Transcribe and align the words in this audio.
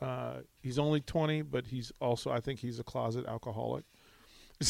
Uh, 0.00 0.38
he's 0.62 0.78
only 0.78 1.00
twenty, 1.00 1.42
but 1.42 1.66
he's 1.66 1.92
also 2.00 2.30
I 2.30 2.40
think 2.40 2.60
he's 2.60 2.78
a 2.78 2.84
closet 2.84 3.26
alcoholic. 3.26 3.84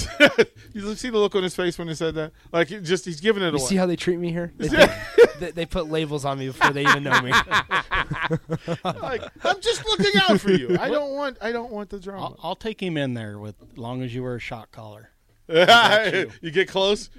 you 0.72 0.94
see 0.94 1.10
the 1.10 1.18
look 1.18 1.34
on 1.34 1.42
his 1.42 1.54
face 1.54 1.78
when 1.78 1.88
he 1.88 1.94
said 1.94 2.14
that, 2.14 2.32
like 2.52 2.70
it 2.70 2.82
just 2.82 3.04
he's 3.04 3.20
giving 3.20 3.42
it 3.42 3.46
You 3.46 3.58
away. 3.58 3.66
see 3.66 3.76
how 3.76 3.86
they 3.86 3.96
treat 3.96 4.18
me 4.18 4.30
here? 4.30 4.52
They, 4.58 4.68
put, 4.68 5.40
they, 5.40 5.50
they 5.50 5.66
put 5.66 5.90
labels 5.90 6.24
on 6.24 6.38
me 6.38 6.46
before 6.48 6.72
they 6.72 6.82
even 6.82 7.02
know 7.02 7.20
me. 7.20 7.30
like 8.84 9.22
I'm 9.44 9.60
just 9.60 9.84
looking 9.86 10.20
out 10.28 10.40
for 10.40 10.50
you. 10.52 10.76
I 10.78 10.88
don't 10.88 11.12
want 11.12 11.38
I 11.40 11.52
don't 11.52 11.70
want 11.72 11.90
the 11.90 11.98
drama. 11.98 12.26
I'll, 12.26 12.38
I'll 12.42 12.56
take 12.56 12.80
him 12.82 12.96
in 12.96 13.14
there 13.14 13.38
with 13.38 13.56
as 13.72 13.78
long 13.78 14.02
as 14.02 14.14
you 14.14 14.22
wear 14.22 14.36
a 14.36 14.40
shock 14.40 14.70
collar. 14.72 15.10
you. 15.48 16.50
get 16.50 16.68
close. 16.68 17.10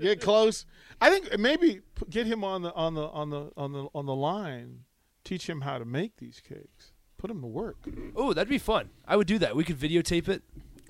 Get 0.00 0.20
close. 0.20 0.66
I 1.00 1.10
think 1.10 1.38
maybe 1.38 1.80
get 2.10 2.26
him 2.26 2.44
on 2.44 2.62
the 2.62 2.72
on 2.74 2.94
the 2.94 3.08
on 3.08 3.30
the 3.30 3.50
on 3.56 3.72
the 3.72 3.86
on 3.94 4.06
the 4.06 4.14
line. 4.14 4.80
Teach 5.24 5.48
him 5.48 5.62
how 5.62 5.78
to 5.78 5.84
make 5.84 6.16
these 6.18 6.40
cakes. 6.46 6.92
Put 7.16 7.30
him 7.30 7.40
to 7.40 7.46
work. 7.46 7.76
Oh, 8.14 8.34
that'd 8.34 8.48
be 8.50 8.58
fun. 8.58 8.90
I 9.08 9.16
would 9.16 9.26
do 9.26 9.38
that. 9.38 9.56
We 9.56 9.64
could 9.64 9.78
videotape 9.78 10.28
it. 10.28 10.42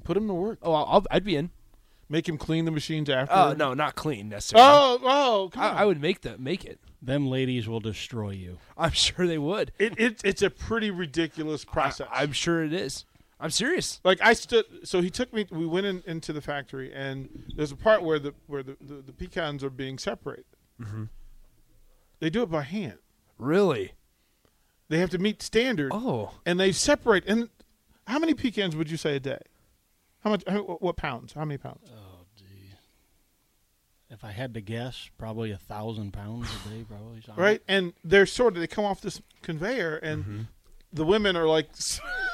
Put 0.04 0.16
him 0.16 0.28
to 0.28 0.34
work. 0.34 0.58
Oh, 0.62 0.72
I'll, 0.72 0.84
I'll, 0.84 1.06
I'd 1.10 1.24
be 1.24 1.36
in. 1.36 1.50
Make 2.08 2.28
him 2.28 2.36
clean 2.36 2.66
the 2.66 2.70
machines 2.70 3.08
after. 3.08 3.34
Oh 3.34 3.54
no, 3.54 3.72
not 3.72 3.94
clean 3.94 4.28
necessarily. 4.28 4.68
Oh, 4.68 4.98
oh, 5.02 5.50
come 5.52 5.62
I, 5.62 5.68
on. 5.70 5.76
I 5.76 5.84
would 5.86 6.00
make 6.00 6.20
the 6.20 6.36
make 6.38 6.64
it. 6.64 6.78
Them 7.00 7.26
ladies 7.26 7.66
will 7.66 7.80
destroy 7.80 8.30
you. 8.30 8.58
I'm 8.76 8.92
sure 8.92 9.26
they 9.26 9.38
would. 9.38 9.72
It, 9.78 9.98
it 9.98 10.20
it's 10.22 10.42
a 10.42 10.50
pretty 10.50 10.90
ridiculous 10.90 11.64
process. 11.64 12.06
I, 12.10 12.22
am 12.22 12.32
sure 12.32 12.62
it 12.62 12.72
is. 12.72 13.06
I'm 13.40 13.50
serious. 13.50 14.00
like 14.04 14.20
I 14.22 14.34
stood. 14.34 14.64
So 14.84 15.00
he 15.00 15.10
took 15.10 15.32
me. 15.32 15.46
We 15.50 15.66
went 15.66 15.86
in, 15.86 16.02
into 16.06 16.32
the 16.32 16.40
factory, 16.40 16.92
and 16.92 17.28
there's 17.56 17.72
a 17.72 17.76
part 17.76 18.02
where 18.02 18.18
the 18.18 18.34
where 18.46 18.62
the, 18.62 18.76
the, 18.80 18.96
the 18.96 19.12
pecans 19.12 19.64
are 19.64 19.70
being 19.70 19.98
separated. 19.98 20.44
Mm-hmm. 20.80 21.04
They 22.20 22.30
do 22.30 22.42
it 22.42 22.50
by 22.50 22.62
hand. 22.62 22.98
Really? 23.38 23.92
They 24.88 24.98
have 24.98 25.10
to 25.10 25.18
meet 25.18 25.42
standard. 25.42 25.90
Oh, 25.92 26.32
and 26.44 26.60
they 26.60 26.72
separate. 26.72 27.24
And 27.26 27.48
how 28.06 28.18
many 28.18 28.34
pecans 28.34 28.76
would 28.76 28.90
you 28.90 28.96
say 28.96 29.16
a 29.16 29.20
day? 29.20 29.40
How 30.24 30.30
much? 30.30 30.42
How, 30.48 30.60
what 30.62 30.96
pounds? 30.96 31.34
How 31.34 31.44
many 31.44 31.58
pounds? 31.58 31.90
Oh, 31.94 32.24
gee. 32.36 32.44
If 34.08 34.24
I 34.24 34.32
had 34.32 34.54
to 34.54 34.62
guess, 34.62 35.10
probably 35.18 35.50
a 35.50 35.58
thousand 35.58 36.12
pounds 36.12 36.48
a 36.48 36.68
day, 36.70 36.84
probably. 36.88 37.20
something. 37.20 37.42
Right, 37.42 37.62
and 37.68 37.92
they're 38.02 38.26
sort 38.26 38.54
of 38.54 38.60
they 38.60 38.66
come 38.66 38.86
off 38.86 39.02
this 39.02 39.20
conveyor, 39.42 39.96
and 39.98 40.24
mm-hmm. 40.24 40.40
the 40.94 41.04
women 41.04 41.36
are 41.36 41.46
like, 41.46 41.68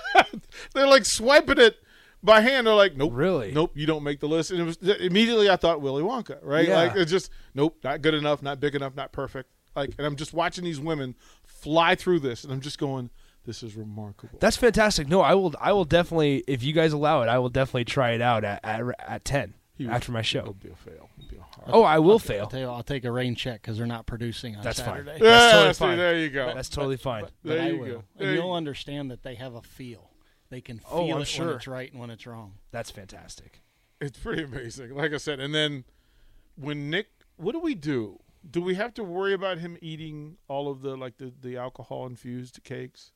they're 0.74 0.86
like 0.86 1.04
swiping 1.04 1.58
it 1.58 1.76
by 2.22 2.40
hand. 2.40 2.68
They're 2.68 2.74
like, 2.74 2.96
nope, 2.96 3.12
Really? 3.14 3.50
nope, 3.50 3.72
you 3.74 3.86
don't 3.86 4.04
make 4.04 4.20
the 4.20 4.28
list. 4.28 4.52
And 4.52 4.60
it 4.60 4.64
was 4.64 4.76
immediately 5.00 5.50
I 5.50 5.56
thought 5.56 5.80
Willy 5.80 6.02
Wonka, 6.02 6.38
right? 6.42 6.68
Yeah. 6.68 6.76
Like 6.76 6.96
it's 6.96 7.10
just 7.10 7.30
nope, 7.54 7.76
not 7.82 8.02
good 8.02 8.14
enough, 8.14 8.40
not 8.40 8.60
big 8.60 8.76
enough, 8.76 8.94
not 8.94 9.10
perfect. 9.10 9.50
Like, 9.74 9.94
and 9.98 10.06
I'm 10.06 10.16
just 10.16 10.32
watching 10.32 10.64
these 10.64 10.80
women 10.80 11.16
fly 11.44 11.94
through 11.94 12.20
this, 12.20 12.44
and 12.44 12.52
I'm 12.52 12.60
just 12.60 12.78
going, 12.78 13.10
this 13.46 13.62
is 13.62 13.76
remarkable. 13.76 14.38
that's 14.40 14.56
fantastic. 14.56 15.08
No, 15.08 15.20
I 15.22 15.34
will. 15.34 15.54
I 15.60 15.72
will 15.72 15.84
definitely, 15.84 16.44
if 16.46 16.62
you 16.62 16.72
guys 16.72 16.92
allow 16.92 17.22
it, 17.22 17.28
I 17.28 17.38
will 17.38 17.48
definitely 17.48 17.84
try 17.86 18.12
it 18.12 18.20
out 18.20 18.44
at 18.44 18.60
at, 18.64 18.82
at 19.06 19.24
ten 19.24 19.54
He 19.76 19.88
after 19.88 20.12
my 20.12 20.20
It'll 20.20 20.26
show. 20.26 20.56
fail. 20.84 21.08
It'll 21.18 21.30
be 21.30 21.36
a 21.36 21.40
hard. 21.40 21.68
Oh, 21.68 21.82
I 21.82 21.98
will 21.98 22.12
I'll 22.12 22.18
fail. 22.18 22.46
tell 22.46 22.60
you, 22.60 22.66
I'll 22.66 22.82
take 22.82 23.04
a 23.04 23.10
rain 23.12 23.34
check 23.34 23.62
because 23.62 23.78
they're 23.78 23.86
not 23.86 24.06
producing 24.06 24.56
on 24.56 24.62
That's 24.62 24.80
fine. 24.80 25.04
Saturday. 25.06 25.24
yeah, 25.24 25.52
totally 25.52 25.72
see, 25.74 25.78
fine. 25.78 25.96
there 25.98 26.18
you 26.18 26.28
go. 26.30 26.52
That's 26.54 26.68
totally 26.68 26.96
fine. 26.96 27.22
But 27.22 27.32
There 27.42 27.62
I 27.62 27.68
you 27.70 27.78
will. 27.78 27.86
go. 27.86 28.04
And 28.18 28.34
you'll 28.36 28.46
you- 28.48 28.52
understand 28.52 29.10
that 29.10 29.22
they 29.22 29.34
have 29.36 29.54
a 29.54 29.62
feel. 29.62 30.10
They 30.50 30.60
can 30.60 30.80
oh, 30.90 31.06
feel 31.06 31.16
Oh, 31.16 31.20
it 31.20 31.26
sure. 31.28 31.46
when 31.46 31.56
it's 31.56 31.66
right 31.68 31.90
and 31.92 32.00
when 32.00 32.10
it's 32.10 32.26
wrong. 32.26 32.54
That's 32.72 32.90
fantastic. 32.90 33.60
It's 34.00 34.18
pretty 34.18 34.42
amazing. 34.42 34.94
Like 34.96 35.12
I 35.12 35.18
said, 35.18 35.40
and 35.40 35.54
then 35.54 35.84
when 36.56 36.90
Nick, 36.90 37.08
what 37.36 37.52
do 37.52 37.60
we 37.60 37.74
do? 37.74 38.18
Do 38.50 38.60
we 38.62 38.74
have 38.74 38.94
to 38.94 39.04
worry 39.04 39.32
about 39.34 39.58
him 39.58 39.76
eating 39.82 40.38
all 40.48 40.70
of 40.70 40.80
the 40.82 40.96
like 40.96 41.18
the, 41.18 41.32
the 41.40 41.56
alcohol 41.56 42.06
infused 42.06 42.60
cakes? 42.64 43.12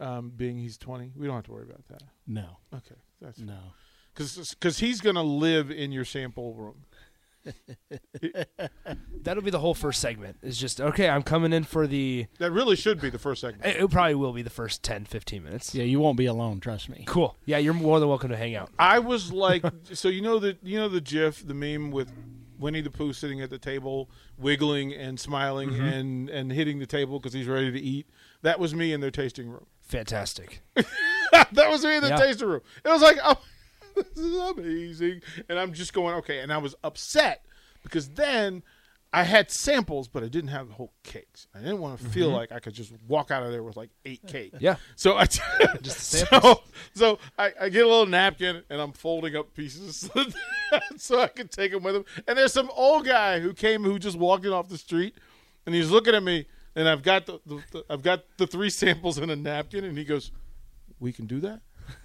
Um, 0.00 0.32
being 0.34 0.58
he's 0.58 0.76
twenty, 0.76 1.12
we 1.16 1.26
don't 1.26 1.36
have 1.36 1.44
to 1.44 1.52
worry 1.52 1.64
about 1.64 1.86
that. 1.88 2.02
No, 2.26 2.58
Okay, 2.74 2.96
that's 3.20 3.38
no. 3.38 3.58
because 4.14 4.78
he's 4.78 5.00
gonna 5.00 5.22
live 5.22 5.70
in 5.70 5.92
your 5.92 6.04
sample 6.04 6.54
room. 6.54 6.84
That'll 9.22 9.42
be 9.42 9.50
the 9.50 9.58
whole 9.58 9.74
first 9.74 10.00
segment. 10.00 10.38
It's 10.42 10.58
just 10.58 10.80
okay. 10.80 11.08
I'm 11.08 11.22
coming 11.22 11.52
in 11.52 11.64
for 11.64 11.86
the. 11.86 12.26
That 12.38 12.50
really 12.52 12.76
should 12.76 13.00
be 13.00 13.10
the 13.10 13.18
first 13.18 13.40
segment. 13.40 13.64
It, 13.66 13.82
it 13.82 13.90
probably 13.90 14.14
will 14.14 14.32
be 14.32 14.42
the 14.42 14.50
first 14.50 14.82
10, 14.82 15.04
15 15.04 15.42
minutes. 15.44 15.74
Yeah, 15.74 15.84
you 15.84 16.00
won't 16.00 16.16
be 16.16 16.26
alone. 16.26 16.60
Trust 16.60 16.88
me. 16.88 17.04
Cool. 17.06 17.36
Yeah, 17.44 17.58
you're 17.58 17.74
more 17.74 18.00
than 18.00 18.08
welcome 18.08 18.30
to 18.30 18.36
hang 18.36 18.54
out. 18.54 18.70
I 18.78 18.98
was 18.98 19.32
like, 19.32 19.64
so 19.92 20.08
you 20.08 20.22
know 20.22 20.38
the 20.38 20.56
you 20.62 20.78
know 20.78 20.88
the 20.88 21.00
GIF, 21.00 21.46
the 21.46 21.54
meme 21.54 21.90
with 21.90 22.10
Winnie 22.58 22.80
the 22.80 22.90
Pooh 22.90 23.12
sitting 23.12 23.40
at 23.40 23.50
the 23.50 23.58
table, 23.58 24.08
wiggling 24.38 24.92
and 24.92 25.18
smiling 25.18 25.74
and 25.78 26.28
and 26.30 26.52
hitting 26.52 26.78
the 26.78 26.86
table 26.86 27.18
because 27.18 27.32
he's 27.32 27.46
ready 27.46 27.70
to 27.70 27.80
eat. 27.80 28.06
That 28.42 28.58
was 28.58 28.74
me 28.74 28.92
in 28.92 29.00
their 29.00 29.10
tasting 29.10 29.48
room. 29.48 29.66
Fantastic. 29.84 30.62
that 30.74 31.70
was 31.70 31.84
me 31.84 31.96
in 31.96 32.02
the 32.02 32.08
Yeah. 32.08 32.16
tasting 32.16 32.48
room. 32.48 32.62
It 32.84 32.88
was 32.88 33.02
like, 33.02 33.18
oh, 33.24 33.40
this 33.94 34.06
is 34.16 34.36
amazing. 34.36 35.22
And 35.48 35.58
I'm 35.58 35.72
just 35.72 35.92
going, 35.92 36.16
okay. 36.16 36.40
And 36.40 36.52
I 36.52 36.58
was 36.58 36.74
upset 36.82 37.44
because 37.82 38.08
then 38.10 38.62
I 39.14 39.22
had 39.22 39.48
samples, 39.48 40.08
but 40.08 40.24
I 40.24 40.28
didn't 40.28 40.50
have 40.50 40.66
the 40.66 40.74
whole 40.74 40.92
cakes. 41.04 41.46
I 41.54 41.60
didn't 41.60 41.78
want 41.78 42.00
to 42.00 42.04
feel 42.06 42.28
mm-hmm. 42.28 42.36
like 42.36 42.50
I 42.50 42.58
could 42.58 42.74
just 42.74 42.92
walk 43.06 43.30
out 43.30 43.44
of 43.44 43.52
there 43.52 43.62
with 43.62 43.76
like 43.76 43.90
eight 44.04 44.26
cakes. 44.26 44.56
Yeah. 44.58 44.74
So 44.96 45.16
I 45.16 45.26
Just 45.26 45.40
the 45.82 45.90
so, 45.90 46.24
samples. 46.26 46.58
so 46.94 47.18
I, 47.38 47.52
I 47.60 47.68
get 47.68 47.84
a 47.84 47.88
little 47.88 48.06
napkin 48.06 48.64
and 48.68 48.80
I'm 48.80 48.90
folding 48.90 49.36
up 49.36 49.54
pieces 49.54 50.10
so 50.96 51.20
I 51.20 51.28
can 51.28 51.46
take 51.46 51.70
them 51.70 51.84
with 51.84 51.94
him. 51.94 52.04
And 52.26 52.36
there's 52.36 52.52
some 52.52 52.70
old 52.74 53.06
guy 53.06 53.38
who 53.38 53.52
came 53.52 53.84
who 53.84 54.00
just 54.00 54.18
walked 54.18 54.46
in 54.46 54.52
off 54.52 54.68
the 54.68 54.78
street, 54.78 55.14
and 55.64 55.76
he's 55.76 55.90
looking 55.90 56.14
at 56.16 56.22
me, 56.24 56.46
and 56.76 56.88
I've 56.88 57.02
got 57.02 57.26
the, 57.26 57.40
the, 57.46 57.62
the 57.72 57.84
I've 57.90 58.02
got 58.02 58.24
the 58.36 58.46
three 58.46 58.70
samples 58.70 59.18
in 59.18 59.30
a 59.30 59.36
napkin, 59.36 59.84
and 59.84 59.96
he 59.96 60.04
goes, 60.04 60.30
"We 61.00 61.12
can 61.12 61.26
do 61.26 61.40
that." 61.40 61.60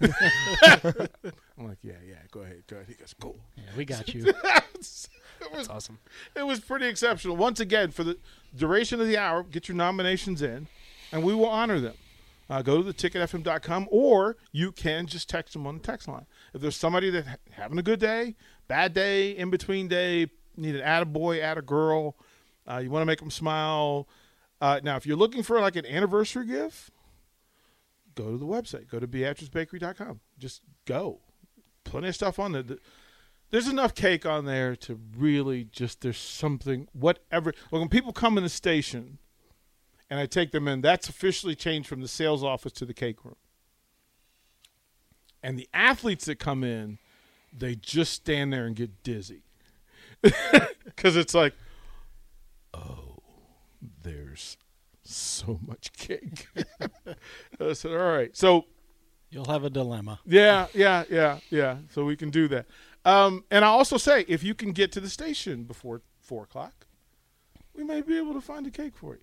I'm 1.58 1.66
like, 1.66 1.78
"Yeah, 1.82 1.94
yeah, 2.06 2.16
go 2.30 2.40
ahead, 2.40 2.62
go 2.68 2.76
ahead." 2.76 2.88
He 2.88 2.94
goes, 2.94 3.14
"Cool." 3.20 3.36
Yeah, 3.56 3.62
we 3.76 3.84
got 3.84 4.08
you. 4.14 4.26
it 4.26 4.34
was 4.74 5.08
That's 5.52 5.68
awesome. 5.68 5.98
it 6.34 6.46
was 6.46 6.60
pretty 6.60 6.86
exceptional. 6.86 7.36
Once 7.36 7.60
again, 7.60 7.90
for 7.90 8.04
the 8.04 8.18
duration 8.56 9.00
of 9.00 9.06
the 9.06 9.16
hour, 9.16 9.42
get 9.42 9.68
your 9.68 9.76
nominations 9.76 10.42
in, 10.42 10.66
and 11.12 11.22
we 11.24 11.34
will 11.34 11.48
honor 11.48 11.80
them. 11.80 11.94
Uh, 12.48 12.62
go 12.62 12.82
to 12.82 12.92
theticketfm.com, 12.92 13.86
or 13.92 14.36
you 14.50 14.72
can 14.72 15.06
just 15.06 15.28
text 15.28 15.52
them 15.52 15.66
on 15.68 15.76
the 15.76 15.82
text 15.82 16.08
line. 16.08 16.26
If 16.52 16.60
there's 16.60 16.76
somebody 16.76 17.08
that 17.10 17.24
ha- 17.26 17.36
having 17.52 17.78
a 17.78 17.82
good 17.82 18.00
day, 18.00 18.34
bad 18.66 18.92
day, 18.92 19.30
in 19.30 19.50
between 19.50 19.86
day, 19.86 20.26
need 20.56 20.74
an 20.74 20.82
add 20.82 21.02
a 21.02 21.06
boy, 21.06 21.40
add 21.40 21.58
a 21.58 21.62
girl, 21.62 22.16
uh, 22.68 22.78
you 22.78 22.90
want 22.90 23.02
to 23.02 23.06
make 23.06 23.20
them 23.20 23.30
smile. 23.30 24.08
Uh, 24.60 24.80
now, 24.82 24.96
if 24.96 25.06
you're 25.06 25.16
looking 25.16 25.42
for 25.42 25.60
like 25.60 25.76
an 25.76 25.86
anniversary 25.86 26.46
gift, 26.46 26.90
go 28.14 28.30
to 28.30 28.36
the 28.36 28.46
website. 28.46 28.88
Go 28.88 28.98
to 29.00 29.08
beatricebakery.com. 29.08 30.20
Just 30.38 30.62
go. 30.84 31.20
Plenty 31.84 32.08
of 32.08 32.14
stuff 32.14 32.38
on 32.38 32.52
there. 32.52 32.62
The- 32.62 32.78
there's 33.50 33.66
enough 33.68 33.94
cake 33.94 34.24
on 34.24 34.44
there 34.44 34.76
to 34.76 35.00
really 35.16 35.64
just 35.64 36.02
there's 36.02 36.18
something 36.18 36.86
whatever 36.92 37.52
like 37.72 37.80
when 37.80 37.88
people 37.88 38.12
come 38.12 38.36
in 38.38 38.44
the 38.44 38.48
station 38.48 39.18
and 40.08 40.18
I 40.20 40.26
take 40.26 40.50
them 40.52 40.68
in. 40.68 40.80
That's 40.80 41.08
officially 41.08 41.54
changed 41.54 41.88
from 41.88 42.00
the 42.00 42.08
sales 42.08 42.44
office 42.44 42.72
to 42.74 42.84
the 42.84 42.94
cake 42.94 43.24
room. 43.24 43.36
And 45.42 45.58
the 45.58 45.68
athletes 45.72 46.26
that 46.26 46.38
come 46.38 46.62
in, 46.62 46.98
they 47.56 47.74
just 47.74 48.12
stand 48.12 48.52
there 48.52 48.66
and 48.66 48.76
get 48.76 49.02
dizzy 49.02 49.42
because 50.84 51.16
it's 51.16 51.32
like, 51.34 51.54
there's 54.30 54.56
so 55.02 55.58
much 55.66 55.92
cake. 55.92 56.46
I 57.60 57.72
said, 57.72 57.92
all 57.92 57.98
right, 57.98 58.36
so 58.36 58.66
You'll 59.30 59.44
have 59.46 59.62
a 59.62 59.70
dilemma. 59.70 60.18
yeah, 60.26 60.66
yeah, 60.74 61.04
yeah, 61.08 61.38
yeah. 61.50 61.76
So 61.92 62.04
we 62.04 62.16
can 62.16 62.30
do 62.30 62.48
that. 62.48 62.66
Um, 63.04 63.44
and 63.50 63.64
I 63.64 63.68
also 63.68 63.96
say, 63.96 64.24
if 64.26 64.42
you 64.42 64.54
can 64.54 64.72
get 64.72 64.90
to 64.92 65.00
the 65.00 65.08
station 65.08 65.62
before 65.64 66.02
four 66.20 66.42
o'clock, 66.44 66.86
we 67.74 67.84
may 67.84 68.00
be 68.00 68.18
able 68.18 68.34
to 68.34 68.40
find 68.40 68.66
a 68.66 68.70
cake 68.70 68.96
for 68.96 69.14
you. 69.14 69.20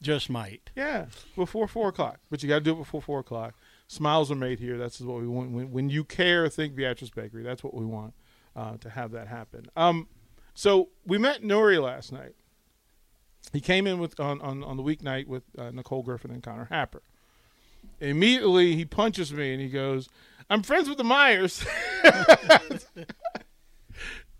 Just 0.00 0.30
might. 0.30 0.70
Yeah, 0.76 1.06
before 1.34 1.66
four 1.66 1.88
o'clock. 1.88 2.20
But 2.30 2.42
you 2.42 2.48
got 2.48 2.58
to 2.58 2.60
do 2.60 2.72
it 2.72 2.78
before 2.78 3.02
four 3.02 3.18
o'clock. 3.18 3.54
Smiles 3.88 4.30
are 4.30 4.36
made 4.36 4.60
here. 4.60 4.78
That's 4.78 5.00
what 5.00 5.20
we 5.20 5.26
want. 5.26 5.50
When, 5.50 5.72
when 5.72 5.90
you 5.90 6.04
care, 6.04 6.48
think 6.48 6.76
Beatrice 6.76 7.10
Bakery. 7.10 7.42
That's 7.42 7.64
what 7.64 7.74
we 7.74 7.84
want 7.84 8.14
uh, 8.54 8.76
to 8.78 8.88
have 8.88 9.10
that 9.12 9.26
happen. 9.26 9.66
Um, 9.76 10.06
so 10.54 10.90
we 11.04 11.18
met 11.18 11.42
Nouri 11.42 11.82
last 11.82 12.12
night. 12.12 12.34
He 13.52 13.60
came 13.60 13.86
in 13.86 13.98
with 13.98 14.18
on 14.20 14.40
on, 14.40 14.62
on 14.62 14.76
the 14.76 14.82
weeknight 14.82 15.26
with 15.26 15.44
uh, 15.58 15.70
Nicole 15.70 16.02
Griffin 16.02 16.30
and 16.30 16.42
Connor 16.42 16.66
Happer. 16.70 17.02
Immediately, 18.00 18.76
he 18.76 18.84
punches 18.84 19.32
me 19.32 19.52
and 19.52 19.60
he 19.60 19.68
goes, 19.68 20.08
"I'm 20.48 20.62
friends 20.62 20.88
with 20.88 20.98
the 20.98 21.04
Myers." 21.04 21.64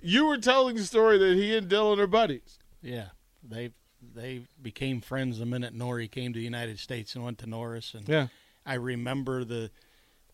you 0.01 0.27
were 0.27 0.39
telling 0.39 0.77
the 0.77 0.85
story 0.85 1.19
that 1.19 1.35
he 1.37 1.57
and 1.57 1.69
Dylan 1.69 1.99
are 1.99 2.07
buddies. 2.07 2.59
Yeah, 2.83 3.09
they 3.47 3.73
they 4.15 4.43
became 4.61 5.01
friends 5.01 5.39
the 5.39 5.47
minute 5.47 5.77
Nouri 5.77 6.11
came 6.11 6.33
to 6.33 6.39
the 6.39 6.45
United 6.45 6.79
States 6.79 7.15
and 7.15 7.25
went 7.25 7.39
to 7.39 7.47
Norris. 7.47 7.95
And 7.95 8.09
Yeah. 8.09 8.29
I 8.65 8.75
remember 8.75 9.45
the 9.45 9.71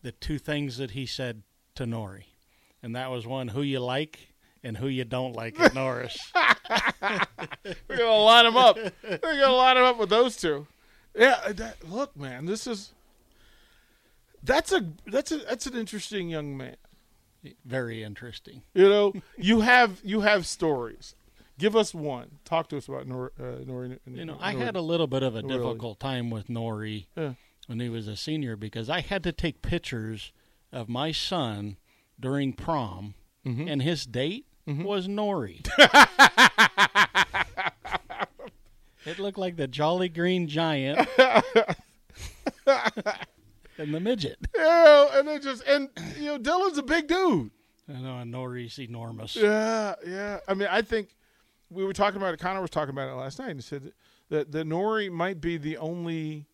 the 0.01 0.11
two 0.11 0.37
things 0.39 0.77
that 0.77 0.91
he 0.91 1.05
said 1.05 1.43
to 1.75 1.85
Nouri, 1.85 2.25
and 2.81 2.95
that 2.95 3.11
was 3.11 3.25
one 3.27 3.49
who 3.49 3.61
you 3.61 3.79
like 3.79 4.29
and 4.67 4.77
who 4.77 4.87
you 4.87 5.03
don't 5.05 5.33
like 5.33 5.59
at 5.59 5.73
Norris. 5.73 6.17
We're 7.87 7.97
gonna 7.97 8.11
line 8.11 8.45
them 8.45 8.57
up. 8.57 8.77
We're 9.03 9.17
gonna 9.39 9.51
line 9.55 9.75
them 9.75 9.85
up 9.85 9.97
with 9.97 10.09
those 10.09 10.35
two. 10.35 10.67
Yeah, 11.17 11.51
that, 11.53 11.89
look, 11.89 12.15
man, 12.15 12.45
this 12.45 12.67
is 12.67 12.93
that's 14.43 14.71
a 14.71 14.85
that's 15.07 15.31
a 15.31 15.37
that's 15.37 15.65
an 15.65 15.75
interesting 15.75 16.29
young 16.29 16.55
man. 16.57 16.75
Very 17.65 18.03
interesting. 18.03 18.61
You 18.73 18.89
know, 18.89 19.13
you 19.37 19.61
have 19.61 19.99
you 20.03 20.21
have 20.21 20.45
stories. 20.45 21.15
Give 21.59 21.75
us 21.75 21.93
one. 21.93 22.37
Talk 22.45 22.69
to 22.69 22.77
us 22.77 22.87
about 22.87 23.07
Nor, 23.07 23.31
uh, 23.39 23.63
Nouri. 23.65 23.97
You 24.05 24.25
know, 24.25 24.37
I 24.39 24.51
had 24.53 24.75
a 24.75 24.81
little 24.81 25.07
bit 25.07 25.23
of 25.23 25.35
a 25.35 25.41
Really? 25.41 25.57
difficult 25.57 25.99
time 25.99 26.29
with 26.29 26.49
Nouri 26.49 27.07
Yeah. 27.15 27.33
when 27.65 27.79
he 27.79 27.89
was 27.89 28.07
a 28.07 28.15
senior 28.15 28.55
because 28.55 28.89
I 28.91 29.01
had 29.01 29.23
to 29.23 29.31
take 29.31 29.63
pictures 29.63 30.31
of 30.71 30.87
my 30.87 31.11
son 31.11 31.77
during 32.19 32.53
prom, 32.53 33.15
Mm-hmm. 33.45 33.67
and 33.69 33.81
his 33.81 34.05
date 34.05 34.45
Mm-hmm. 34.67 34.83
was 34.83 35.07
Nouri. 35.07 35.65
it 39.05 39.19
looked 39.19 39.37
like 39.37 39.55
the 39.55 39.67
Jolly 39.67 40.09
Green 40.09 40.47
Giant 40.47 41.07
and 42.67 43.93
the 43.93 43.99
midget. 43.99 44.37
know, 44.55 45.09
and 45.13 45.27
it 45.29 45.41
just 45.41 45.63
and 45.65 45.89
you 46.17 46.25
know, 46.25 46.39
Dylan's 46.39 46.77
a 46.77 46.83
big 46.83 47.07
dude. 47.07 47.51
I 47.89 48.01
know, 48.01 48.17
and 48.17 48.33
Nouri's 48.33 48.79
enormous. 48.79 49.35
Yeah, 49.35 49.95
yeah. 50.05 50.39
I 50.47 50.53
mean, 50.53 50.67
I 50.69 50.81
think 50.81 51.15
we 51.69 51.85
were 51.85 51.93
talking 51.93 52.17
about 52.17 52.33
it. 52.33 52.39
Connor 52.39 52.61
was 52.61 52.69
talking 52.69 52.93
about 52.93 53.09
it 53.09 53.15
last 53.15 53.39
night. 53.39 53.51
and 53.51 53.59
He 53.59 53.63
said 53.63 53.93
that 54.29 54.51
that 54.51 54.67
Nouri 54.67 55.09
might 55.09 55.39
be 55.39 55.57
the 55.57 55.77
only 55.77 56.45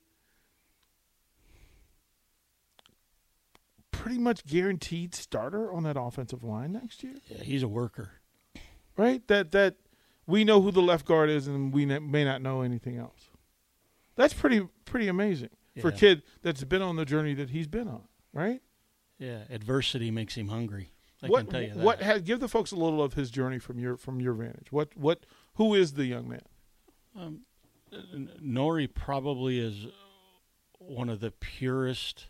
pretty 4.03 4.19
much 4.19 4.45
guaranteed 4.45 5.15
starter 5.15 5.71
on 5.71 5.83
that 5.83 5.95
offensive 5.97 6.43
line 6.43 6.73
next 6.73 7.03
year, 7.03 7.13
Yeah, 7.29 7.37
he's 7.43 7.63
a 7.63 7.67
worker. 7.67 8.11
right? 8.97 9.25
That 9.27 9.51
that 9.51 9.75
we 10.27 10.43
know 10.43 10.61
who 10.61 10.71
the 10.71 10.81
left 10.81 11.05
guard 11.05 11.29
is, 11.29 11.47
and 11.47 11.73
we 11.73 11.85
ne- 11.85 11.99
may 11.99 12.23
not 12.25 12.41
know 12.41 12.61
anything 12.61 12.97
else. 12.97 13.29
That's 14.15 14.33
pretty 14.33 14.67
pretty 14.85 15.07
amazing 15.07 15.49
for 15.81 15.87
a 15.87 15.91
kid 15.91 16.21
that's 16.41 16.63
been 16.63 16.81
on 16.81 16.97
the 16.97 17.05
journey 17.05 17.33
that 17.35 17.49
he's 17.49 17.67
been 17.67 17.87
on, 17.87 18.03
right? 18.33 18.61
Yeah, 19.17 19.43
adversity 19.49 20.11
makes 20.11 20.35
him 20.35 20.49
hungry. 20.49 20.91
I 21.21 21.27
what 21.27 21.45
can 21.45 21.51
tell 21.51 21.61
you 21.61 21.73
that. 21.73 21.77
what 21.77 22.01
has, 22.01 22.21
give 22.21 22.41
the 22.41 22.49
folks 22.49 22.71
a 22.73 22.75
little 22.75 23.01
of 23.01 23.13
his 23.13 23.31
journey 23.31 23.57
from 23.57 23.79
your 23.79 23.95
from 23.97 24.19
your 24.19 24.33
vantage. 24.33 24.71
What 24.71 24.95
what 24.97 25.25
who 25.55 25.73
is 25.73 25.93
the 25.93 26.05
young 26.05 26.27
man? 26.27 26.41
Um, 27.15 27.39
Nouri 28.43 28.93
probably 28.93 29.59
is 29.59 29.87
one 30.79 31.09
of 31.09 31.19
the 31.21 31.31
purest, 31.31 32.27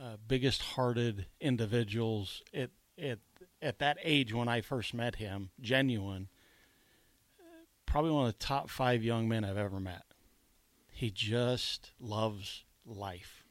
uh, 0.00 0.16
biggest-hearted 0.26 1.26
individuals 1.40 2.42
at 2.54 2.70
at 3.00 3.18
at 3.60 3.78
that 3.78 3.98
age 4.02 4.32
when 4.32 4.48
I 4.48 4.60
first 4.60 4.94
met 4.94 5.16
him. 5.16 5.50
Genuine, 5.60 6.28
probably 7.86 8.10
one 8.10 8.26
of 8.26 8.32
the 8.32 8.44
top 8.44 8.70
five 8.70 9.02
young 9.02 9.28
men 9.28 9.44
I've 9.44 9.56
ever 9.56 9.80
met. 9.80 10.02
He 10.92 11.10
just 11.10 11.92
loves 12.00 12.64
life. 12.84 13.44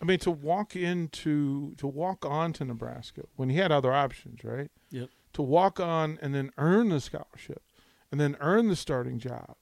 I 0.00 0.04
mean, 0.04 0.18
to 0.20 0.30
walk 0.30 0.76
into 0.76 1.74
to 1.76 1.86
walk 1.86 2.26
on 2.26 2.52
to 2.54 2.64
Nebraska 2.64 3.22
when 3.36 3.48
he 3.48 3.56
had 3.56 3.72
other 3.72 3.92
options, 3.92 4.44
right? 4.44 4.70
Yep. 4.90 5.08
To 5.34 5.42
walk 5.42 5.80
on 5.80 6.18
and 6.20 6.34
then 6.34 6.50
earn 6.58 6.90
the 6.90 7.00
scholarship, 7.00 7.62
and 8.10 8.20
then 8.20 8.36
earn 8.40 8.68
the 8.68 8.76
starting 8.76 9.18
job. 9.18 9.56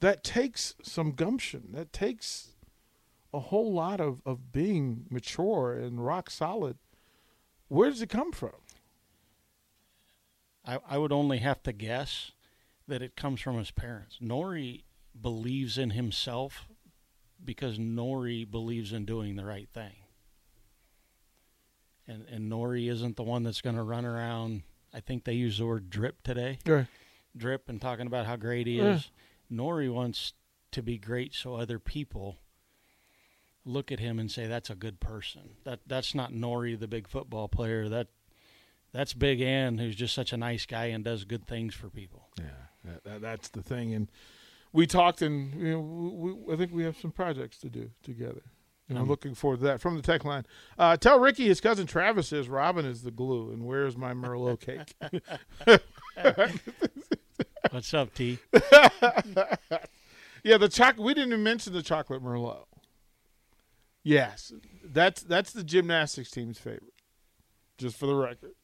That 0.00 0.22
takes 0.22 0.74
some 0.82 1.12
gumption. 1.12 1.68
That 1.72 1.92
takes 1.92 2.54
a 3.32 3.40
whole 3.40 3.72
lot 3.72 4.00
of 4.00 4.20
of 4.24 4.52
being 4.52 5.06
mature 5.10 5.72
and 5.74 6.04
rock 6.04 6.30
solid. 6.30 6.78
Where 7.68 7.90
does 7.90 8.00
it 8.02 8.08
come 8.08 8.32
from? 8.32 8.54
I, 10.64 10.78
I 10.88 10.98
would 10.98 11.12
only 11.12 11.38
have 11.38 11.62
to 11.64 11.72
guess 11.72 12.32
that 12.86 13.02
it 13.02 13.16
comes 13.16 13.40
from 13.40 13.58
his 13.58 13.70
parents. 13.70 14.18
Nouri 14.22 14.84
believes 15.20 15.76
in 15.78 15.90
himself 15.90 16.66
because 17.44 17.78
Nouri 17.78 18.50
believes 18.50 18.92
in 18.92 19.04
doing 19.04 19.36
the 19.36 19.44
right 19.44 19.68
thing. 19.72 19.92
And 22.06 22.24
and 22.30 22.50
Nouri 22.50 22.90
isn't 22.90 23.16
the 23.16 23.22
one 23.22 23.42
that's 23.42 23.60
going 23.60 23.76
to 23.76 23.82
run 23.82 24.04
around. 24.04 24.62
I 24.94 25.00
think 25.00 25.24
they 25.24 25.34
use 25.34 25.58
the 25.58 25.66
word 25.66 25.90
drip 25.90 26.22
today. 26.22 26.58
Right. 26.66 26.86
Drip 27.36 27.68
and 27.68 27.80
talking 27.80 28.06
about 28.06 28.24
how 28.26 28.36
great 28.36 28.66
he 28.66 28.78
Yeah. 28.78 28.94
is. 28.94 29.10
Nouri 29.52 29.92
wants 29.92 30.32
to 30.72 30.82
be 30.82 30.98
great 30.98 31.34
so 31.34 31.54
other 31.54 31.78
people 31.78 32.38
look 33.68 33.92
at 33.92 34.00
him 34.00 34.18
and 34.18 34.30
say 34.30 34.46
that's 34.46 34.70
a 34.70 34.74
good 34.74 34.98
person. 35.00 35.50
That 35.64 35.80
that's 35.86 36.14
not 36.14 36.32
Nouri 36.32 36.78
the 36.78 36.88
big 36.88 37.06
football 37.08 37.48
player. 37.48 37.88
That 37.88 38.08
that's 38.92 39.12
Big 39.12 39.40
Ann 39.40 39.78
who's 39.78 39.94
just 39.94 40.14
such 40.14 40.32
a 40.32 40.36
nice 40.36 40.66
guy 40.66 40.86
and 40.86 41.04
does 41.04 41.24
good 41.24 41.46
things 41.46 41.74
for 41.74 41.88
people. 41.90 42.28
Yeah, 42.38 42.44
that, 42.84 43.04
that, 43.04 43.20
that's 43.20 43.48
the 43.50 43.62
thing. 43.62 43.92
And 43.94 44.08
we 44.72 44.86
talked, 44.86 45.22
and 45.22 45.54
you 45.60 45.72
know, 45.72 45.80
we, 45.80 46.54
I 46.54 46.56
think 46.56 46.72
we 46.72 46.84
have 46.84 46.96
some 46.98 47.12
projects 47.12 47.58
to 47.58 47.68
do 47.68 47.90
together. 48.02 48.42
And 48.88 48.96
I'm 48.96 49.02
Um, 49.02 49.08
looking 49.10 49.34
forward 49.34 49.58
to 49.58 49.64
that. 49.66 49.80
From 49.82 49.96
the 49.96 50.02
tech 50.02 50.24
line, 50.24 50.46
uh, 50.78 50.96
tell 50.96 51.20
Ricky 51.20 51.46
his 51.46 51.60
cousin 51.60 51.86
Travis 51.86 52.28
says 52.28 52.48
Robin 52.48 52.86
is 52.86 53.02
the 53.02 53.10
glue, 53.10 53.50
and 53.50 53.66
where's 53.66 53.98
my 53.98 54.14
Merlot 54.14 54.60
cake? 54.60 54.94
What's 57.70 57.92
up, 57.92 58.14
T? 58.14 58.38
yeah, 60.42 60.56
the 60.56 60.68
chocolate. 60.70 61.04
We 61.04 61.12
didn't 61.12 61.28
even 61.32 61.42
mention 61.42 61.74
the 61.74 61.82
chocolate 61.82 62.22
Merlot. 62.22 62.64
Yes, 64.08 64.52
that's 64.82 65.22
that's 65.22 65.52
the 65.52 65.62
gymnastics 65.62 66.30
team's 66.30 66.58
favorite. 66.58 66.94
Just 67.76 67.94
for 67.98 68.06
the 68.06 68.14
record. 68.14 68.54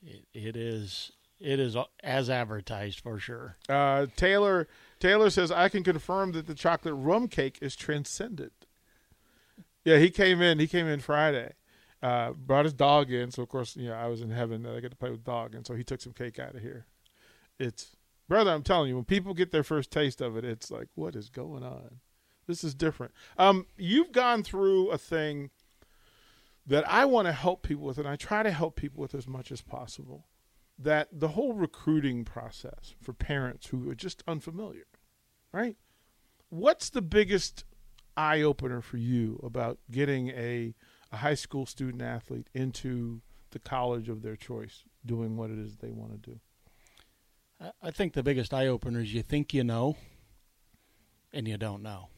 It, 0.00 0.26
it 0.32 0.56
is 0.56 1.10
it 1.40 1.58
is 1.58 1.76
as 2.04 2.30
advertised 2.30 3.00
for 3.00 3.18
sure. 3.18 3.56
Uh, 3.68 4.06
Taylor 4.14 4.68
Taylor 5.00 5.28
says 5.28 5.50
I 5.50 5.68
can 5.68 5.82
confirm 5.82 6.30
that 6.32 6.46
the 6.46 6.54
chocolate 6.54 6.94
rum 6.96 7.26
cake 7.26 7.58
is 7.60 7.74
transcendent. 7.74 8.52
Yeah, 9.84 9.98
he 9.98 10.08
came 10.08 10.40
in. 10.40 10.60
He 10.60 10.68
came 10.68 10.86
in 10.86 11.00
Friday. 11.00 11.54
Uh, 12.00 12.30
brought 12.32 12.64
his 12.66 12.74
dog 12.74 13.10
in, 13.10 13.32
so 13.32 13.42
of 13.42 13.48
course, 13.48 13.74
you 13.74 13.88
know, 13.88 13.94
I 13.94 14.06
was 14.06 14.20
in 14.20 14.30
heaven. 14.30 14.62
that 14.62 14.76
I 14.76 14.80
get 14.80 14.92
to 14.92 14.96
play 14.96 15.10
with 15.10 15.24
dog, 15.24 15.54
and 15.54 15.66
so 15.66 15.74
he 15.74 15.82
took 15.82 16.00
some 16.00 16.12
cake 16.12 16.38
out 16.38 16.54
of 16.54 16.60
here. 16.60 16.86
It's 17.58 17.96
brother, 18.28 18.52
I'm 18.52 18.62
telling 18.62 18.90
you, 18.90 18.94
when 18.94 19.04
people 19.04 19.34
get 19.34 19.50
their 19.50 19.64
first 19.64 19.90
taste 19.90 20.20
of 20.20 20.36
it, 20.36 20.44
it's 20.44 20.70
like, 20.70 20.86
what 20.94 21.16
is 21.16 21.28
going 21.28 21.64
on? 21.64 22.00
This 22.46 22.62
is 22.62 22.74
different. 22.74 23.12
Um, 23.38 23.66
you've 23.76 24.12
gone 24.12 24.42
through 24.42 24.90
a 24.90 24.98
thing 24.98 25.50
that 26.66 26.88
I 26.90 27.04
want 27.04 27.26
to 27.26 27.32
help 27.32 27.62
people 27.62 27.84
with, 27.84 27.98
and 27.98 28.08
I 28.08 28.16
try 28.16 28.42
to 28.42 28.50
help 28.50 28.76
people 28.76 29.00
with 29.00 29.14
as 29.14 29.26
much 29.26 29.52
as 29.52 29.62
possible 29.62 30.26
that 30.78 31.08
the 31.12 31.28
whole 31.28 31.54
recruiting 31.54 32.24
process 32.24 32.94
for 33.00 33.12
parents 33.12 33.68
who 33.68 33.88
are 33.90 33.94
just 33.94 34.22
unfamiliar, 34.26 34.86
right? 35.52 35.76
What's 36.50 36.90
the 36.90 37.02
biggest 37.02 37.64
eye 38.16 38.42
opener 38.42 38.80
for 38.80 38.98
you 38.98 39.40
about 39.42 39.78
getting 39.90 40.28
a, 40.28 40.74
a 41.12 41.16
high 41.18 41.34
school 41.34 41.66
student 41.66 42.02
athlete 42.02 42.48
into 42.52 43.22
the 43.50 43.58
college 43.58 44.08
of 44.08 44.22
their 44.22 44.36
choice, 44.36 44.84
doing 45.04 45.36
what 45.36 45.50
it 45.50 45.58
is 45.58 45.76
they 45.76 45.92
want 45.92 46.12
to 46.12 46.30
do? 46.30 46.40
I, 47.60 47.88
I 47.88 47.90
think 47.90 48.12
the 48.12 48.22
biggest 48.22 48.52
eye 48.52 48.66
opener 48.66 49.00
is 49.00 49.14
you 49.14 49.22
think 49.22 49.54
you 49.54 49.64
know, 49.64 49.96
and 51.32 51.48
you 51.48 51.56
don't 51.56 51.82
know. 51.82 52.08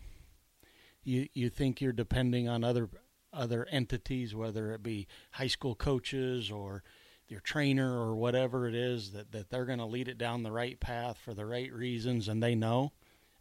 You 1.08 1.28
you 1.32 1.48
think 1.48 1.80
you're 1.80 1.92
depending 1.92 2.48
on 2.48 2.62
other 2.62 2.90
other 3.32 3.66
entities, 3.70 4.34
whether 4.34 4.72
it 4.72 4.82
be 4.82 5.06
high 5.32 5.46
school 5.46 5.74
coaches 5.74 6.50
or 6.50 6.82
your 7.28 7.40
trainer 7.40 7.98
or 7.98 8.14
whatever 8.14 8.68
it 8.68 8.74
is, 8.74 9.12
that, 9.12 9.32
that 9.32 9.50
they're 9.50 9.66
going 9.66 9.78
to 9.78 9.84
lead 9.84 10.08
it 10.08 10.18
down 10.18 10.42
the 10.42 10.52
right 10.52 10.80
path 10.80 11.18
for 11.22 11.34
the 11.34 11.44
right 11.44 11.72
reasons, 11.72 12.26
and 12.28 12.42
they 12.42 12.54
know, 12.54 12.92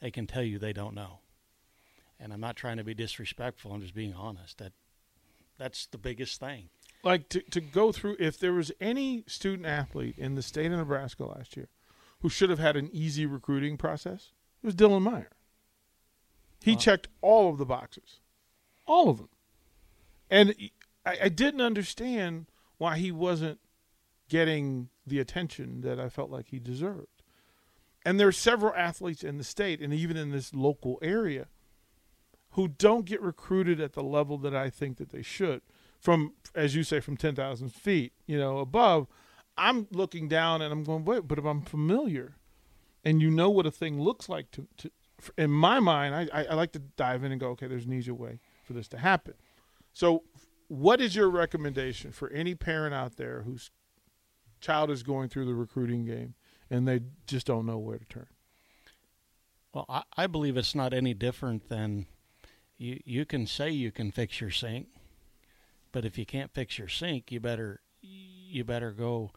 they 0.02 0.12
can 0.12 0.28
tell 0.28 0.44
you 0.44 0.60
they 0.60 0.74
don't 0.74 0.94
know. 0.94 1.20
And 2.20 2.34
I'm 2.34 2.42
not 2.42 2.56
trying 2.56 2.78
to 2.78 2.84
be 2.84 2.94
disrespectful. 2.94 3.72
I'm 3.72 3.82
just 3.82 3.96
being 3.96 4.14
honest. 4.14 4.58
That 4.58 4.74
that's 5.58 5.86
the 5.86 5.98
biggest 5.98 6.40
thing. 6.40 6.70
Like 7.04 7.30
to 7.30 7.42
to 7.42 7.62
go 7.62 7.92
through, 7.92 8.16
if 8.20 8.40
there 8.40 8.54
was 8.54 8.72
any 8.80 9.24
student 9.28 9.68
athlete 9.68 10.16
in 10.18 10.36
the 10.36 10.42
state 10.42 10.72
of 10.72 10.78
Nebraska 10.78 11.26
last 11.26 11.58
year 11.58 11.70
who 12.22 12.30
should 12.30 12.50
have 12.50 12.60
had 12.60 12.76
an 12.76 12.90
easy 12.94 13.26
recruiting 13.26 13.78
process, 13.78 14.32
it 14.64 14.66
was 14.66 14.76
Dylan 14.76 15.02
Meyer. 15.02 15.37
He 16.68 16.76
checked 16.76 17.08
all 17.22 17.50
of 17.50 17.58
the 17.58 17.66
boxes, 17.66 18.20
all 18.86 19.10
of 19.10 19.18
them, 19.18 19.30
and 20.30 20.56
I, 21.06 21.18
I 21.24 21.30
didn't 21.30 21.62
understand 21.62 22.48
why 22.78 22.98
he 22.98 23.12
wasn't 23.12 23.60
getting 24.30 24.90
the 25.06 25.20
attention 25.20 25.82
that 25.82 26.00
I 26.00 26.10
felt 26.10 26.30
like 26.30 26.50
he 26.50 26.60
deserved. 26.60 27.24
And 28.06 28.20
there 28.20 28.28
are 28.28 28.34
several 28.34 28.74
athletes 28.76 29.24
in 29.24 29.38
the 29.38 29.44
state 29.44 29.82
and 29.82 29.94
even 29.94 30.18
in 30.18 30.32
this 30.32 30.54
local 30.54 31.00
area 31.02 31.48
who 32.52 32.68
don't 32.68 33.06
get 33.06 33.22
recruited 33.22 33.80
at 33.80 33.94
the 33.94 34.04
level 34.04 34.38
that 34.40 34.56
I 34.56 34.70
think 34.70 34.98
that 34.98 35.10
they 35.10 35.22
should. 35.22 35.62
From, 36.00 36.34
as 36.56 36.76
you 36.76 36.84
say, 36.84 37.00
from 37.00 37.18
10,000 37.18 37.74
feet, 37.74 38.14
you 38.26 38.38
know, 38.38 38.60
above, 38.60 39.08
I'm 39.58 39.88
looking 39.92 40.28
down 40.28 40.62
and 40.62 40.72
I'm 40.72 40.84
going, 40.84 41.06
wait, 41.06 41.28
but 41.28 41.40
if 41.40 41.46
I'm 41.46 41.62
familiar 41.62 42.36
and 43.04 43.22
you 43.22 43.32
know 43.32 43.50
what 43.50 43.66
a 43.66 43.72
thing 43.72 44.00
looks 44.02 44.30
like 44.30 44.52
to, 44.52 44.68
to 44.78 44.92
in 45.38 45.52
my 45.52 45.80
mind, 45.80 46.30
I, 46.32 46.44
I, 46.44 46.54
like 46.54 46.72
to 46.74 46.80
dive 46.80 47.24
in 47.24 47.32
and 47.32 47.42
go, 47.42 47.50
okay, 47.50 47.68
there's 47.68 47.86
an 47.86 47.94
easier 47.94 48.14
way 48.14 48.40
for 48.64 48.74
this 48.74 48.88
to 48.90 48.98
happen. 48.98 49.34
So, 49.94 50.24
what 50.68 51.02
is 51.02 51.16
your 51.16 51.30
recommendation 51.30 52.12
for 52.12 52.30
any 52.30 52.54
parent 52.54 52.94
out 52.94 53.16
there 53.16 53.44
whose 53.44 53.72
child 54.60 54.92
is 54.92 55.02
going 55.02 55.30
through 55.30 55.46
the 55.46 55.56
recruiting 55.56 56.06
game 56.06 56.36
and 56.70 56.88
they 56.88 57.02
just 57.26 57.48
don't 57.48 57.66
know 57.66 57.78
where 57.78 57.98
to 57.98 58.06
turn? 58.06 58.28
Well, 59.74 59.86
I, 59.90 60.04
I 60.16 60.28
believe 60.28 60.58
it's 60.58 60.76
not 60.76 60.94
any 60.94 61.14
different 61.14 61.70
than 61.70 62.06
you. 62.78 63.00
You 63.06 63.26
can 63.26 63.48
say 63.48 63.70
you 63.70 63.92
can 63.92 64.12
fix 64.12 64.42
your 64.42 64.52
sink, 64.52 64.88
but 65.92 66.06
if 66.06 66.18
you 66.18 66.26
can't 66.26 66.54
fix 66.54 66.78
your 66.78 66.90
sink, 66.90 67.32
you 67.32 67.40
better 67.40 67.82
you 68.02 68.64
better 68.64 68.92
go 68.92 69.32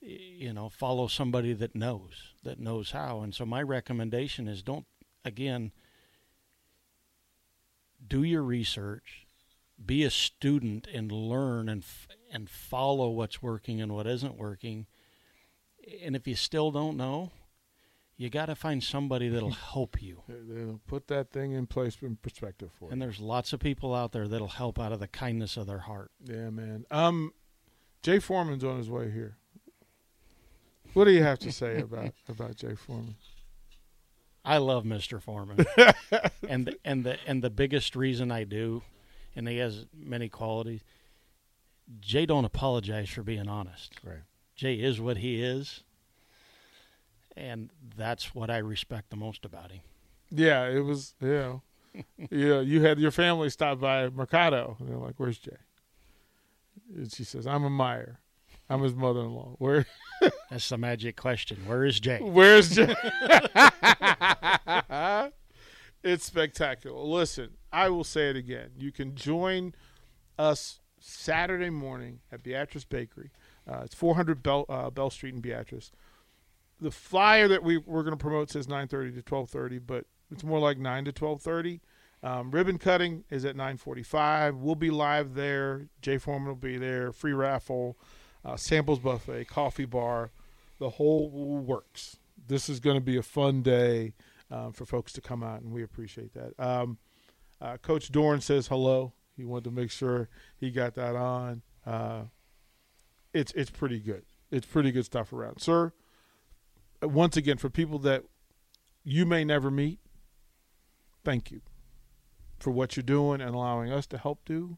you 0.00 0.52
know 0.52 0.68
follow 0.68 1.06
somebody 1.06 1.52
that 1.52 1.74
knows 1.74 2.32
that 2.42 2.58
knows 2.58 2.92
how 2.92 3.20
and 3.20 3.34
so 3.34 3.44
my 3.44 3.62
recommendation 3.62 4.48
is 4.48 4.62
don't 4.62 4.86
again 5.24 5.72
do 8.06 8.22
your 8.22 8.42
research 8.42 9.26
be 9.84 10.04
a 10.04 10.10
student 10.10 10.86
and 10.92 11.10
learn 11.10 11.68
and 11.68 11.84
and 12.32 12.48
follow 12.48 13.10
what's 13.10 13.42
working 13.42 13.80
and 13.80 13.92
what 13.92 14.06
isn't 14.06 14.36
working. 14.36 14.86
And 16.04 16.14
if 16.14 16.28
you 16.28 16.36
still 16.36 16.70
don't 16.70 16.96
know 16.96 17.32
you 18.16 18.28
got 18.28 18.46
to 18.46 18.54
find 18.54 18.84
somebody 18.84 19.30
that'll 19.30 19.50
help 19.72 20.02
you. 20.02 20.20
They'll 20.28 20.80
put 20.86 21.08
that 21.08 21.30
thing 21.30 21.52
in 21.52 21.66
place 21.66 21.96
in 22.02 22.16
perspective 22.16 22.68
for 22.78 22.86
you. 22.86 22.90
and 22.92 23.00
there's 23.00 23.18
lots 23.18 23.54
of 23.54 23.60
people 23.60 23.94
out 23.94 24.12
there 24.12 24.28
that'll 24.28 24.48
help 24.48 24.78
out 24.78 24.92
of 24.92 25.00
the 25.00 25.08
kindness 25.08 25.56
of 25.56 25.66
their 25.66 25.78
heart. 25.78 26.10
Yeah 26.22 26.50
man. 26.50 26.84
Um 26.90 27.32
jay 28.02 28.18
foreman's 28.18 28.64
on 28.64 28.76
his 28.76 28.90
way 28.90 29.10
here. 29.10 29.36
What 30.92 31.04
do 31.04 31.12
you 31.12 31.22
have 31.22 31.38
to 31.40 31.52
say 31.52 31.78
about 31.80 32.12
about 32.28 32.56
jay 32.56 32.74
foreman 32.74 33.16
I 34.44 34.58
love 34.58 34.84
Mr. 34.84 35.20
Foreman, 35.20 35.66
and 36.48 36.66
the, 36.66 36.76
and 36.84 37.04
the 37.04 37.18
and 37.26 37.42
the 37.42 37.50
biggest 37.50 37.94
reason 37.94 38.32
I 38.32 38.44
do, 38.44 38.82
and 39.36 39.46
he 39.46 39.58
has 39.58 39.86
many 39.94 40.28
qualities. 40.28 40.80
Jay 42.00 42.24
don't 42.24 42.44
apologize 42.44 43.10
for 43.10 43.22
being 43.22 43.48
honest. 43.48 43.94
Right. 44.02 44.22
Jay 44.54 44.74
is 44.74 45.00
what 45.00 45.18
he 45.18 45.42
is, 45.42 45.82
and 47.36 47.70
that's 47.96 48.34
what 48.34 48.50
I 48.50 48.58
respect 48.58 49.10
the 49.10 49.16
most 49.16 49.44
about 49.44 49.72
him. 49.72 49.80
Yeah, 50.30 50.68
it 50.68 50.84
was. 50.84 51.14
Yeah, 51.20 51.58
yeah. 52.30 52.60
You 52.60 52.82
had 52.82 52.98
your 52.98 53.10
family 53.10 53.50
stop 53.50 53.80
by 53.80 54.08
Mercado, 54.08 54.76
and 54.78 54.88
they're 54.88 54.96
like, 54.96 55.14
"Where's 55.18 55.38
Jay?" 55.38 55.56
And 56.94 57.12
she 57.12 57.24
says, 57.24 57.46
"I'm 57.46 57.64
a 57.64 57.70
Meyer. 57.70 58.20
I'm 58.70 58.82
his 58.82 58.94
mother-in-law. 58.94 59.56
Where?" 59.58 59.86
That's 60.50 60.68
the 60.68 60.78
magic 60.78 61.16
question. 61.16 61.58
Where 61.66 61.84
is 61.84 62.00
Jay? 62.00 62.18
Where's 62.20 62.74
Jay? 62.74 62.92
it's 66.02 66.24
spectacular. 66.24 67.00
Listen, 67.00 67.50
I 67.72 67.88
will 67.88 68.04
say 68.04 68.30
it 68.30 68.36
again. 68.36 68.70
You 68.76 68.92
can 68.92 69.14
join 69.14 69.74
us 70.38 70.80
Saturday 70.98 71.70
morning 71.70 72.20
at 72.30 72.42
Beatrice 72.42 72.84
Bakery. 72.84 73.30
Uh, 73.70 73.82
it's 73.84 73.94
400 73.94 74.42
Bell, 74.42 74.66
uh, 74.68 74.90
Bell 74.90 75.10
Street 75.10 75.34
in 75.34 75.40
Beatrice. 75.40 75.92
The 76.80 76.90
flyer 76.90 77.46
that 77.48 77.62
we, 77.62 77.78
we're 77.78 78.02
going 78.02 78.16
to 78.16 78.22
promote 78.22 78.50
says 78.50 78.66
9:30 78.66 79.14
to 79.16 79.22
12:30, 79.22 79.80
but 79.86 80.06
it's 80.30 80.44
more 80.44 80.58
like 80.58 80.78
9 80.78 81.04
to 81.06 81.12
12:30. 81.12 81.80
Um, 82.22 82.50
ribbon 82.50 82.78
cutting 82.78 83.24
is 83.30 83.44
at 83.44 83.56
9:45. 83.56 84.58
We'll 84.58 84.74
be 84.74 84.90
live 84.90 85.34
there. 85.34 85.88
Jay 86.02 86.18
Foreman 86.18 86.48
will 86.48 86.54
be 86.54 86.76
there. 86.76 87.12
Free 87.12 87.32
raffle 87.32 87.98
uh, 88.44 88.56
samples 88.56 88.98
buffet, 88.98 89.46
coffee 89.48 89.84
bar, 89.84 90.30
the 90.78 90.90
whole 90.90 91.28
works. 91.30 92.16
This 92.46 92.68
is 92.68 92.80
going 92.80 92.96
to 92.96 93.00
be 93.00 93.16
a 93.16 93.22
fun 93.22 93.62
day 93.62 94.14
um, 94.50 94.72
for 94.72 94.84
folks 94.84 95.12
to 95.12 95.20
come 95.20 95.42
out, 95.42 95.62
and 95.62 95.72
we 95.72 95.82
appreciate 95.82 96.32
that. 96.34 96.58
Um, 96.58 96.98
uh, 97.60 97.76
Coach 97.76 98.10
Dorn 98.10 98.40
says 98.40 98.68
hello. 98.68 99.12
He 99.36 99.44
wanted 99.44 99.64
to 99.64 99.70
make 99.70 99.90
sure 99.90 100.28
he 100.56 100.70
got 100.70 100.94
that 100.94 101.16
on. 101.16 101.62
Uh, 101.86 102.22
it's 103.32 103.52
it's 103.52 103.70
pretty 103.70 104.00
good. 104.00 104.24
It's 104.50 104.66
pretty 104.66 104.90
good 104.90 105.04
stuff 105.04 105.32
around, 105.32 105.60
sir. 105.60 105.92
Once 107.02 107.36
again, 107.36 107.56
for 107.56 107.70
people 107.70 107.98
that 108.00 108.24
you 109.04 109.24
may 109.24 109.44
never 109.44 109.70
meet, 109.70 110.00
thank 111.24 111.50
you 111.50 111.60
for 112.58 112.70
what 112.70 112.96
you're 112.96 113.02
doing 113.02 113.40
and 113.40 113.54
allowing 113.54 113.90
us 113.90 114.06
to 114.08 114.18
help 114.18 114.44
do 114.44 114.76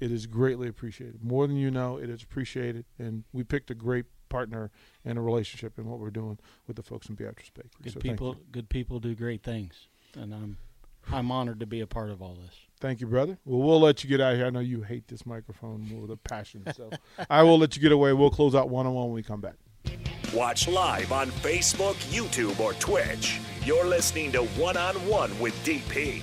it 0.00 0.10
is 0.10 0.26
greatly 0.26 0.66
appreciated. 0.66 1.22
More 1.22 1.46
than 1.46 1.56
you 1.56 1.70
know, 1.70 1.98
it 1.98 2.08
is 2.10 2.22
appreciated, 2.22 2.86
and 2.98 3.24
we 3.32 3.44
picked 3.44 3.70
a 3.70 3.74
great 3.74 4.06
partner 4.28 4.70
and 5.04 5.18
a 5.18 5.20
relationship 5.20 5.78
in 5.78 5.84
what 5.84 5.98
we're 5.98 6.10
doing 6.10 6.38
with 6.66 6.76
the 6.76 6.82
folks 6.82 7.08
in 7.08 7.14
Beatrice 7.14 7.50
Bakery. 7.50 7.70
Good 7.82 7.92
So 7.92 8.00
people, 8.00 8.36
good 8.50 8.68
people 8.68 8.98
do 8.98 9.14
great 9.14 9.42
things, 9.42 9.88
and 10.16 10.34
I'm 10.34 10.56
I'm 11.12 11.30
honored 11.30 11.60
to 11.60 11.66
be 11.66 11.80
a 11.80 11.86
part 11.86 12.10
of 12.10 12.22
all 12.22 12.34
this. 12.34 12.54
Thank 12.80 13.00
you, 13.00 13.06
brother. 13.06 13.38
Well, 13.44 13.60
we'll 13.60 13.80
let 13.80 14.02
you 14.02 14.08
get 14.08 14.20
out 14.20 14.32
of 14.32 14.38
here. 14.38 14.46
I 14.46 14.50
know 14.50 14.60
you 14.60 14.82
hate 14.82 15.08
this 15.08 15.26
microphone 15.26 16.00
with 16.00 16.10
a 16.10 16.16
passion, 16.16 16.64
so 16.74 16.90
I 17.30 17.42
will 17.42 17.58
let 17.58 17.76
you 17.76 17.82
get 17.82 17.92
away. 17.92 18.12
We'll 18.14 18.30
close 18.30 18.54
out 18.54 18.70
one 18.70 18.86
on 18.86 18.94
one 18.94 19.06
when 19.06 19.14
we 19.14 19.22
come 19.22 19.40
back. 19.40 19.56
Watch 20.32 20.68
live 20.68 21.12
on 21.12 21.28
Facebook, 21.28 21.94
YouTube, 22.12 22.58
or 22.60 22.72
Twitch. 22.74 23.40
You're 23.64 23.84
listening 23.84 24.30
to 24.32 24.44
One 24.44 24.76
on 24.76 24.94
One 25.08 25.36
with 25.40 25.54
DP 25.64 26.22